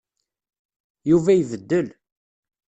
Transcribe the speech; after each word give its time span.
Yuba 1.09 1.31
ibeddel. 1.41 1.87